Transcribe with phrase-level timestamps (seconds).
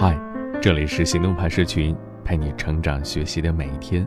[0.00, 0.16] 嗨，
[0.62, 1.92] 这里是行动派社群，
[2.24, 4.06] 陪你成长学习的每一天。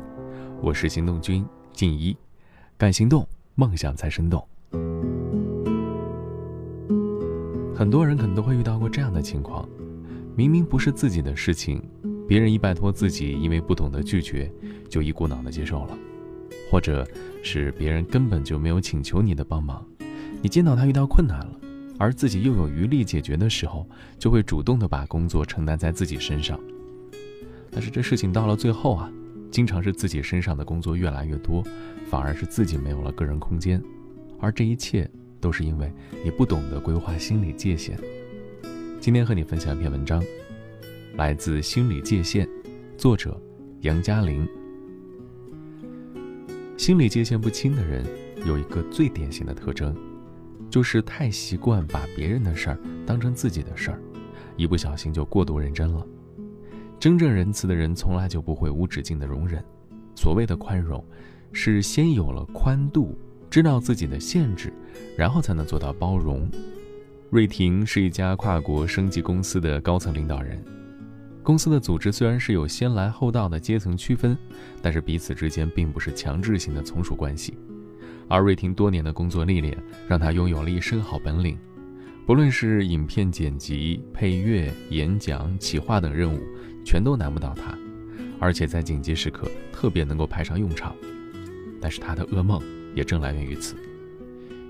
[0.62, 2.16] 我是行动君静一，
[2.78, 4.42] 敢行动，梦想才生动。
[7.76, 9.68] 很多人可能都会遇到过这样的情况：
[10.34, 11.84] 明明不是自己的事情，
[12.26, 14.50] 别人一拜托自己，因为不懂得拒绝，
[14.88, 15.98] 就一股脑的接受了；
[16.72, 17.06] 或者
[17.44, 19.86] 是别人根本就没有请求你的帮忙，
[20.42, 21.61] 你见到他遇到困难了。
[22.02, 26.60] 而自己又有余力解决的时候，就会主动的把工作承担在自己身上。
[27.70, 29.08] 但是这事情到了最后啊，
[29.52, 31.64] 经常是自己身上的工作越来越多，
[32.10, 33.80] 反而是自己没有了个人空间。
[34.40, 35.08] 而这一切
[35.40, 35.94] 都是因为
[36.26, 37.96] 你不懂得规划心理界限。
[39.00, 40.24] 今天和你分享一篇文章，
[41.18, 42.48] 来自《心理界限》，
[42.98, 43.40] 作者
[43.82, 44.48] 杨嘉玲。
[46.78, 48.04] 心理界限不清的人
[48.48, 49.96] 有一个最典型的特征。
[50.72, 54.00] 就是太习惯把别人的事儿当成自己的事儿，
[54.56, 56.04] 一不小心就过度认真了。
[56.98, 59.64] 真正仁慈的人从来就不会无止境的容忍。
[60.16, 61.04] 所谓的宽容，
[61.52, 63.18] 是先有了宽度，
[63.50, 64.72] 知道自己的限制，
[65.18, 66.50] 然后才能做到包容。
[67.30, 70.64] 瑞婷是一家跨国升级公司的高层领导人，
[71.44, 74.38] 公司的组织虽然是有先来后到的阶层区分，
[74.82, 77.58] 但是彼此之间并不是强制性的从属关系。
[78.32, 81.58] 而瑞婷多年的工作历练，让她拥有了一身好本领，
[82.26, 86.40] 不论是影片剪辑、配乐、演讲、企划等任务，
[86.86, 87.78] 全都难不倒她，
[88.40, 90.96] 而且在紧急时刻特别能够派上用场。
[91.82, 92.62] 但是她的噩梦
[92.96, 93.76] 也正来源于此。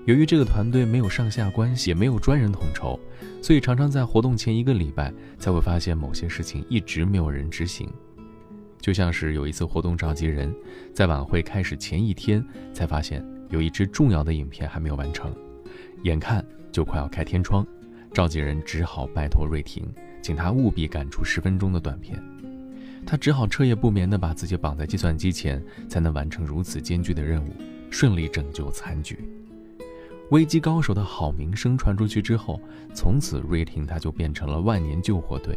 [0.06, 2.98] 由于这个团队没有上下关系，也没有专人统筹，
[3.40, 7.88] 所以常常在活动前一个礼拜才会发现某些事情一直没有人执行。
[8.80, 10.52] 就像是有一次活动召集人，
[10.92, 13.24] 在晚会开始前一天才发现。
[13.52, 15.30] 有一支重要的影片还没有完成，
[16.04, 17.64] 眼看就快要开天窗，
[18.10, 19.86] 召集人只好拜托瑞婷，
[20.22, 22.18] 请他务必赶出十分钟的短片。
[23.04, 27.50] 他只好彻夜不眠地把自己绑在计算机前，才能完成如此艰巨的任务，
[27.90, 29.18] 顺利拯救残局。
[30.30, 32.58] 危机高手的好名声传出去之后，
[32.94, 35.54] 从此瑞婷他就变成了万年救火队。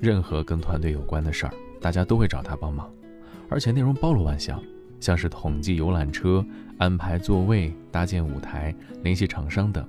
[0.00, 2.92] 任何跟团队有关的事儿，大家都会找他帮忙，
[3.48, 4.60] 而且内容包罗万象。
[5.02, 6.46] 像是统计游览车、
[6.78, 9.84] 安排座位、搭建舞台、联系厂商等，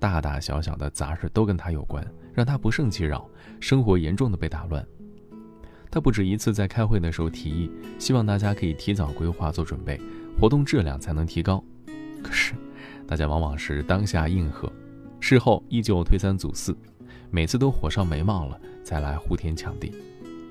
[0.00, 2.04] 大大小小的杂事都跟他有关，
[2.34, 3.30] 让他不胜其扰，
[3.60, 4.84] 生活严重的被打乱。
[5.88, 7.70] 他不止一次在开会的时候提议，
[8.00, 10.00] 希望大家可以提早规划做准备，
[10.40, 11.62] 活动质量才能提高。
[12.20, 12.52] 可是，
[13.06, 14.68] 大家往往是当下应和，
[15.20, 16.76] 事后依旧推三阻四，
[17.30, 19.92] 每次都火烧眉毛了再来呼天抢地。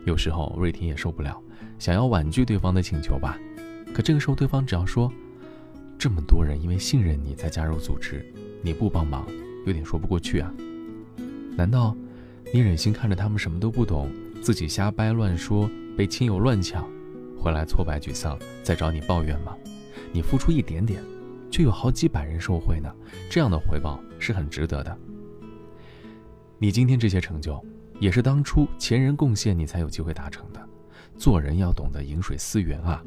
[0.06, 1.38] 有时候瑞婷也受不了，
[1.78, 3.38] 想要婉拒对方的请求吧。
[3.94, 5.12] 可这个时候，对方只要说
[5.98, 8.24] ：“这么多人因为信任你才加入组织，
[8.62, 9.28] 你不帮忙，
[9.66, 10.54] 有点说不过去啊。
[11.56, 11.98] 难道
[12.54, 14.12] 你忍心看着他们什么都不懂，
[14.42, 15.68] 自己瞎掰乱说，
[15.98, 16.88] 被亲友乱抢，
[17.40, 19.58] 回来挫败沮丧，再找你抱怨吗？
[20.14, 21.02] 你付出一点点，
[21.50, 22.94] 却有好几百人受惠呢，
[23.30, 24.96] 这样的回报是很值得的。
[26.60, 27.60] 你今天这些成就，
[28.00, 30.70] 也是当初前人贡献，你才有机会达成的。
[31.18, 33.04] 做人要懂得饮水思源啊。”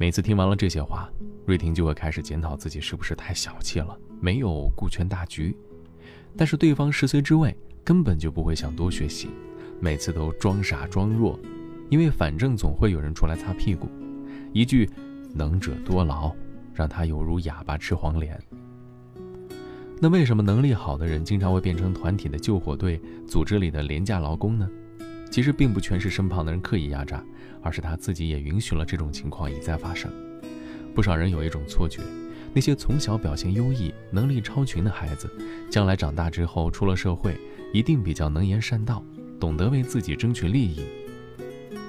[0.00, 1.12] 每次听完了这些话，
[1.44, 5.54] 瑞婷就会开始检讨自己是不是太小气了，没有顾全大局。
[6.38, 9.28] 但是对方十岁之位根本就不会想多学习，
[9.78, 11.38] 每次都装傻装弱，
[11.90, 13.90] 因为反正总会有人出来擦屁股。
[14.54, 14.88] 一句
[15.36, 16.34] “能者多劳”，
[16.72, 18.40] 让他犹如哑巴吃黄连。
[20.00, 24.66] 那为什么能力好的人经常会变成团体的救火队、组织里的廉价劳工呢？
[25.30, 27.24] 其实并不全是身旁的人刻意压榨，
[27.62, 30.10] 而是他自己也允许了这种情况一再发生。
[30.94, 32.02] 不少人有一种错觉，
[32.52, 35.30] 那些从小表现优异、能力超群的孩子，
[35.70, 37.38] 将来长大之后出了社会，
[37.72, 39.04] 一定比较能言善道，
[39.38, 40.84] 懂得为自己争取利益。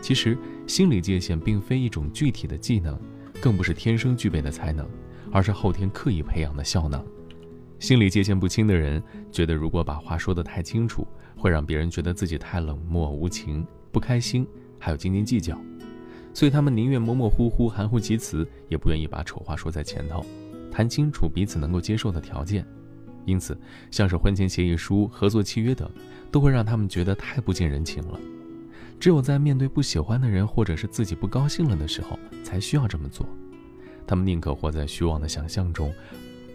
[0.01, 0.37] 其实，
[0.67, 2.99] 心理界限并非一种具体的技能，
[3.41, 4.87] 更不是天生具备的才能，
[5.31, 7.03] 而是后天刻意培养的效能。
[7.81, 11.05] 心理界限不清的人，觉得如果把话说得太清楚，
[11.35, 14.45] 会让别人觉得自己太冷漠无情、不开心，
[14.77, 15.59] 还有斤斤计较，
[16.31, 20.23] 所以他们宁愿模模糊糊、含糊其辞，也不愿意把丑话说在前头，
[20.71, 22.63] 谈清楚彼此能够接受的条件。
[23.25, 25.89] 因此，像是婚前协议书、合作契约等，
[26.29, 28.19] 都会让他们觉得太不近人情了。
[28.99, 33.25] 只有在面对不喜欢的人，或者是自己不高兴了的时候，才需要这么做。
[34.05, 35.91] 他们宁可活在虚妄的想象中。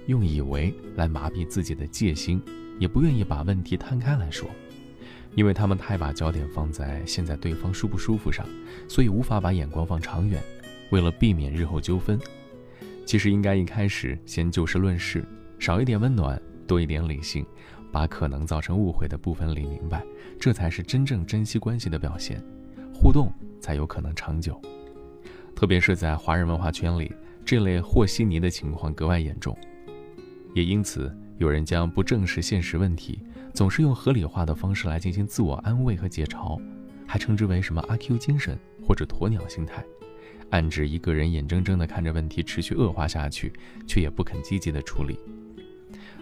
[0.06, 2.40] 用以为来麻痹自己的戒心，
[2.78, 4.48] 也不愿意把问题摊开来说，
[5.34, 8.46] 因为他们太把焦点放在现在对方舒不舒服上，
[8.88, 10.42] 所以无法把眼光放长远。
[10.90, 12.18] 为了避免日后纠纷，
[13.04, 15.24] 其实应该一开始先就事论事，
[15.58, 17.44] 少一点温暖，多一点理性，
[17.90, 20.04] 把可能造成误会的部分理明白，
[20.38, 22.40] 这才是真正珍惜关系的表现，
[22.94, 24.60] 互动才有可能长久。
[25.56, 27.12] 特别是在华人文化圈里，
[27.44, 29.56] 这类和稀泥的情况格外严重，
[30.56, 33.20] 也因此有人将不正视现实问题，
[33.52, 36.58] 总是用合理化的方式来进行自我安慰和解嘲，
[37.06, 39.84] 还称之为什么阿 Q 精神或者鸵鸟心态，
[40.48, 43.52] 暗指一个人眼睁睁地看着问题持续恶化下去，
[43.86, 45.20] 却也不肯积极的处理。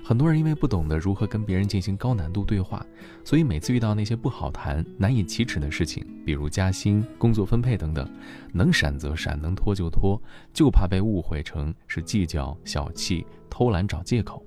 [0.06, 2.84] 很多人因为不懂得如何跟别人进行高难度对话，
[3.24, 8.06] 所以每次遇到那些不好谈、难以启齿的事情，比如加薪、工作分配等等，
[8.52, 10.20] 能闪则闪，能拖就拖，
[10.52, 14.44] 就怕被误会成是计较、小气、偷懒找借口。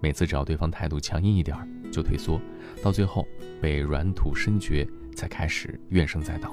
[0.00, 1.56] 每次只要对方态度强硬一点
[1.92, 2.40] 就退缩，
[2.82, 3.24] 到最后
[3.62, 4.84] 被软土深掘，
[5.14, 6.52] 才开始怨声载道。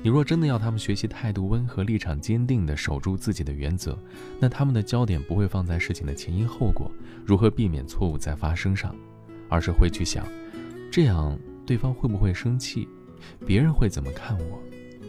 [0.00, 3.98] 你若真的要他们学习态度温和、立场坚定地守住自己的原则，
[4.38, 6.90] 那他们的焦点不会放在事情的前因后果、
[7.24, 8.94] 如何避免错误再发生上，
[9.48, 10.24] 而是会去想，
[10.90, 11.36] 这样
[11.66, 12.88] 对方会不会生气，
[13.44, 14.62] 别人会怎么看我，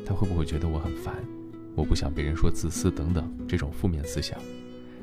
[0.03, 1.15] 他会不会觉得我很烦，
[1.75, 4.39] 我不想别人说自私等等这种负面思想。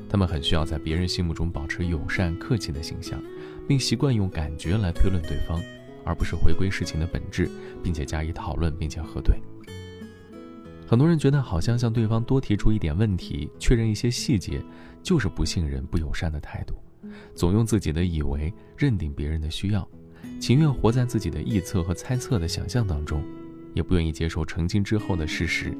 [0.08, 3.22] 他们很需要在别人心目中保持友善、客气的形象，
[3.68, 5.60] 并习惯用感觉来推论对方，
[6.04, 7.48] 而不是回归事情的本质，
[7.82, 9.36] 并且加以讨论并且核对。
[10.86, 14.62] 很多人觉得，好像向对方多提出一点问题，确认一些细节，
[15.02, 16.74] 就是不信任、不友善的态度。
[17.34, 19.86] 总用自己的以为认定别人的需要，
[20.38, 23.24] 情愿活在自己的臆测和猜测的想象当中，
[23.74, 25.76] 也不愿意接受澄清之后的事实。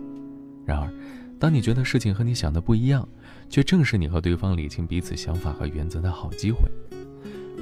[0.65, 0.93] 然而，
[1.39, 3.09] 当你觉得事情和你想的不一样，
[3.49, 6.69] 却正是你和对方理清彼此想法和原则的好机会。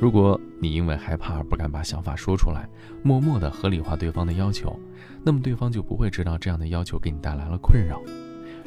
[0.01, 2.69] 如果你因为害怕而不敢把想法说出来，
[3.03, 4.79] 默默地合理化对方的要求，
[5.23, 8.03] 那么对方就不会知道这样的要求给你带来了困扰。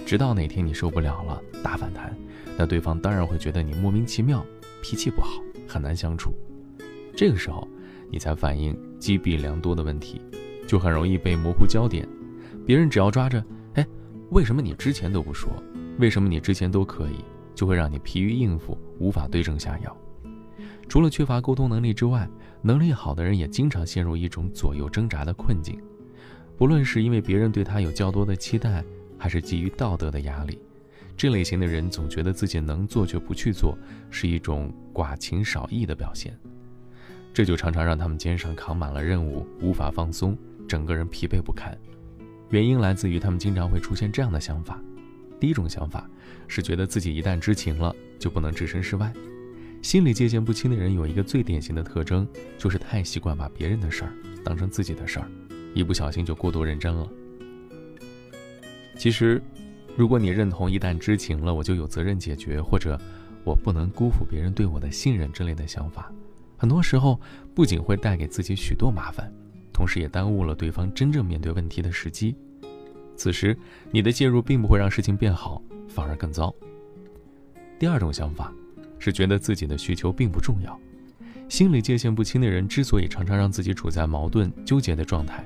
[0.05, 2.15] 直到哪天你受不了了，大反弹，
[2.57, 4.43] 那对方当然会觉得你莫名其妙，
[4.81, 6.33] 脾气不好，很难相处。
[7.15, 7.67] 这个时候，
[8.09, 10.21] 你才反应积弊良多的问题，
[10.65, 12.07] 就很容易被模糊焦点。
[12.65, 13.85] 别人只要抓着，哎，
[14.31, 15.51] 为什么你之前都不说？
[15.99, 17.23] 为什么你之前都可以？
[17.53, 19.97] 就会让你疲于应付，无法对症下药。
[20.87, 22.27] 除了缺乏沟通能力之外，
[22.61, 25.79] 能力好的人也经常陷入一种左右挣扎的困境。
[26.57, 28.83] 不论是因为别人对他有较多的期待，
[29.17, 30.59] 还是基于道德的压力，
[31.15, 33.77] 这类型的人总觉得自己能做却不去做，
[34.09, 36.35] 是一种寡情少义的表现。
[37.33, 40.35] 这就常常让他们肩上扛满了任务，无法放松，
[40.67, 41.77] 整个人疲惫不堪。
[42.49, 44.81] 原因来自于他们经常会出现这样的想法：
[45.39, 46.09] 第一种想法
[46.47, 49.13] 是觉得自己一旦知情了，就不能置身事外。
[49.81, 52.27] 心理界限不清的人有一个最典型的特征，
[52.57, 54.13] 就是太习惯把别人的事儿
[54.43, 55.27] 当成自己的事儿，
[55.73, 57.09] 一不小心就过度认真了。
[58.97, 59.41] 其实，
[59.95, 62.99] 如果你认同一旦知情了我就有责任解决，或者
[63.45, 66.11] 我不能辜负别人对我的信任之类的想法，
[66.57, 67.19] 很多时候
[67.55, 69.31] 不仅会带给自己许多麻烦，
[69.71, 72.35] 同时也耽误了对方真正面对问题的时机。
[73.15, 73.57] 此时，
[73.91, 76.53] 你的介入并不会让事情变好，反而更糟。
[77.79, 78.53] 第二种想法。
[78.99, 80.79] 是觉得自己的需求并不重要，
[81.49, 85.45] 心理界限不清的人之所以常常让自己处在矛盾纠结的状态，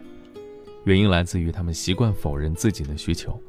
[0.86, 3.40] 原因来自于他们习惯否认自己的需求，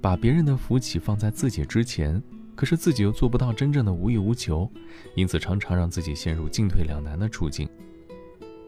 [0.00, 2.22] 把别人的福气放在自己之前，
[2.54, 4.70] 可是自己又做不到真正的无欲无求，
[5.14, 7.68] 因此常常让自己陷入进退两难的处境。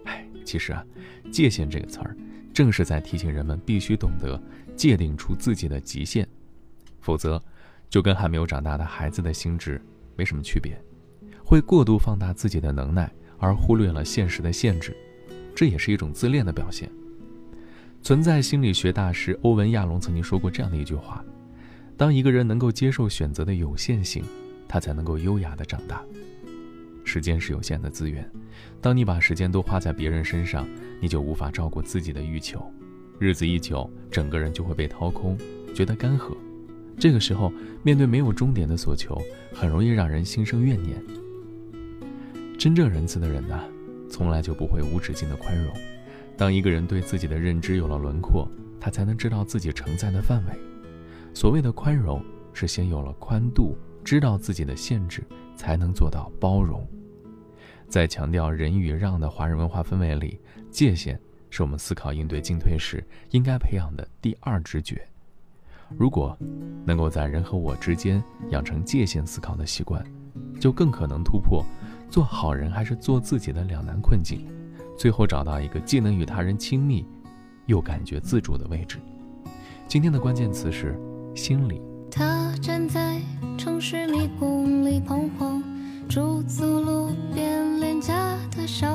[0.04, 0.84] 哎，其实啊，
[1.30, 2.16] 界限这个词儿，
[2.54, 4.40] 正是在提醒人们必须懂得
[4.74, 6.26] 界定出自己的极限，
[7.00, 7.42] 否则，
[7.90, 9.80] 就跟还没有长大的孩子的心智。
[10.16, 10.76] 没什么区别，
[11.44, 14.96] 会过度放大自己的能耐，而忽略了现实的限制，
[15.54, 16.90] 这也是一种自恋的表现。
[18.02, 21.24] 存在心理学大师欧文·亚龙曾经说过这样的一句话
[21.96, 24.24] ：“当一个人能够接受选择的有限性，
[24.68, 26.04] 他才能够优雅的长大。
[27.04, 28.28] 时间是有限的资源，
[28.80, 30.68] 当你把时间都花在别人身上，
[31.00, 32.64] 你就无法照顾自己的欲求，
[33.18, 35.36] 日子一久，整个人就会被掏空，
[35.74, 36.36] 觉得干涸。”
[36.98, 39.20] 这个时候，面对没有终点的所求，
[39.52, 41.00] 很容易让人心生怨念。
[42.58, 43.62] 真正仁慈的人呢，
[44.10, 45.72] 从来就不会无止境的宽容。
[46.36, 48.48] 当一个人对自己的认知有了轮廓，
[48.80, 50.52] 他才能知道自己承载的范围。
[51.34, 52.24] 所谓的宽容，
[52.54, 55.22] 是先有了宽度，知道自己的限制，
[55.54, 56.86] 才能做到包容。
[57.88, 65.06] 在强调仁与让的华人文化氛围里，界限是我们思考应对进退时应该培养的第二直觉。
[65.96, 66.36] 如果
[66.84, 70.04] 能够在人和我之间养成界限思考的习惯，
[70.60, 71.64] 就更可能突破
[72.10, 74.46] 做好人还是做自己的两难困境，
[74.96, 77.06] 最后找到一个既能与他人亲密，
[77.66, 78.98] 又感觉自主的位置。
[79.88, 80.98] 今天的关键词是
[81.34, 81.80] 心理。
[82.10, 83.20] 他站在
[83.58, 85.62] 城市迷宫里彷徨，
[86.08, 88.88] 驻足路边廉价的小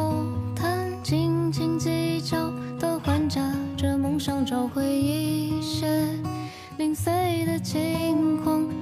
[0.55, 5.88] 摊，斤斤计较的还价着梦想，找回一些。
[6.81, 8.80] 零碎的晴空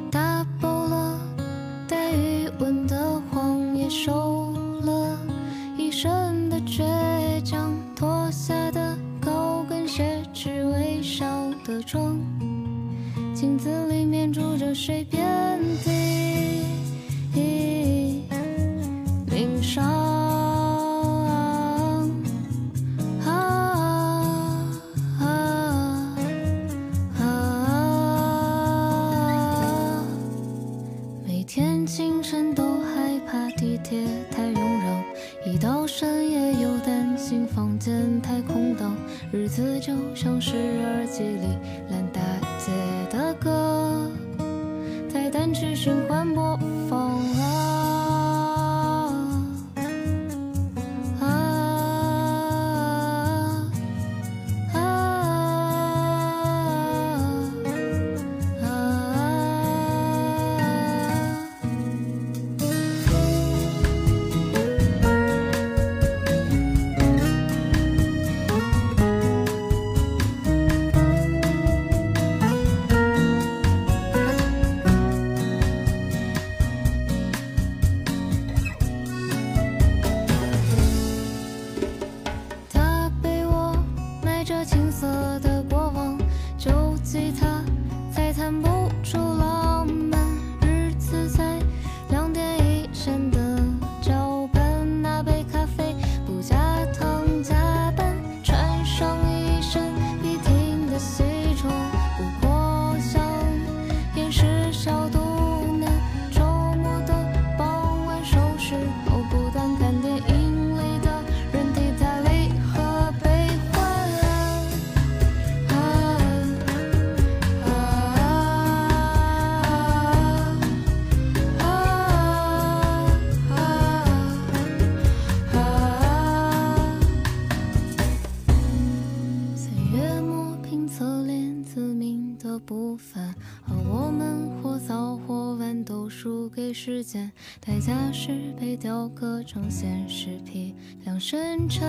[132.41, 133.35] 的部分。
[133.67, 141.85] 而我们或早或晚都输给时间代价是被雕刻成现实批量生产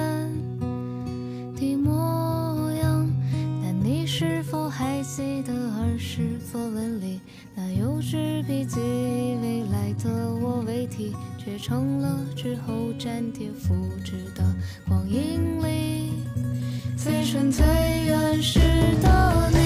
[1.57, 3.09] 的模样。
[3.62, 7.21] 但你是否还记得儿时作文里
[7.54, 14.42] 那有纸笔记未来的我为题却成了之后粘贴复制的
[14.88, 16.11] 光阴里？
[16.97, 17.64] 最纯最
[18.07, 18.59] 原始
[19.00, 19.59] 的你